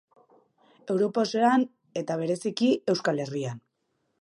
[0.93, 1.65] Europa osoan
[2.03, 3.63] eta bereziki Euskal Herrian.